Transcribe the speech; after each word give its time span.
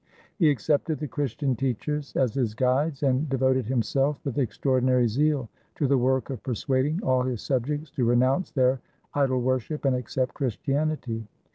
He 0.39 0.49
accepted 0.49 0.97
the 0.97 1.07
Christian 1.07 1.55
teachers 1.55 2.15
as 2.15 2.33
his 2.33 2.55
guides, 2.55 3.03
and 3.03 3.29
devoted 3.29 3.67
himself 3.67 4.19
with 4.25 4.39
extraordinary 4.39 5.07
zeal 5.07 5.47
to 5.75 5.85
the 5.85 5.95
work 5.99 6.31
of 6.31 6.41
persuading 6.41 7.03
all 7.03 7.21
his 7.21 7.43
subjects 7.43 7.91
to 7.91 8.03
renounce 8.05 8.49
their 8.49 8.81
idol 9.13 9.41
worship 9.41 9.85
and 9.85 9.95
accept 9.95 10.33
Christianity. 10.33 11.27